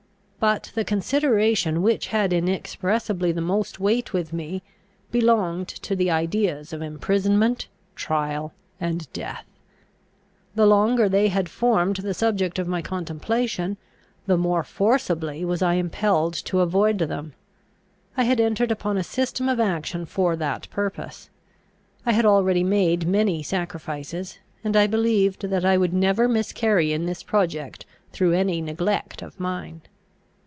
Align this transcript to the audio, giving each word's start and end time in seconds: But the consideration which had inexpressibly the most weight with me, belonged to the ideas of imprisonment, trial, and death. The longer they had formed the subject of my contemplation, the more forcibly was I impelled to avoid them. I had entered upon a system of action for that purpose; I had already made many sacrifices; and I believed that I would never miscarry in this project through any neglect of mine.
But 0.41 0.71
the 0.73 0.83
consideration 0.83 1.83
which 1.83 2.07
had 2.07 2.33
inexpressibly 2.33 3.31
the 3.31 3.41
most 3.41 3.79
weight 3.79 4.11
with 4.11 4.33
me, 4.33 4.63
belonged 5.11 5.67
to 5.67 5.95
the 5.95 6.09
ideas 6.09 6.73
of 6.73 6.81
imprisonment, 6.81 7.67
trial, 7.95 8.51
and 8.79 9.07
death. 9.13 9.45
The 10.55 10.65
longer 10.65 11.07
they 11.07 11.27
had 11.27 11.47
formed 11.47 11.97
the 11.97 12.15
subject 12.15 12.57
of 12.57 12.67
my 12.67 12.81
contemplation, 12.81 13.77
the 14.25 14.35
more 14.35 14.63
forcibly 14.63 15.45
was 15.45 15.61
I 15.61 15.75
impelled 15.75 16.33
to 16.45 16.61
avoid 16.61 16.97
them. 16.97 17.33
I 18.17 18.23
had 18.23 18.39
entered 18.39 18.71
upon 18.71 18.97
a 18.97 19.03
system 19.03 19.47
of 19.47 19.59
action 19.59 20.07
for 20.07 20.35
that 20.35 20.67
purpose; 20.71 21.29
I 22.03 22.13
had 22.13 22.25
already 22.25 22.63
made 22.63 23.05
many 23.07 23.43
sacrifices; 23.43 24.39
and 24.63 24.75
I 24.75 24.87
believed 24.87 25.43
that 25.49 25.63
I 25.65 25.77
would 25.77 25.93
never 25.93 26.27
miscarry 26.27 26.91
in 26.93 27.05
this 27.05 27.21
project 27.21 27.85
through 28.11 28.33
any 28.33 28.59
neglect 28.59 29.21
of 29.21 29.39
mine. 29.39 29.81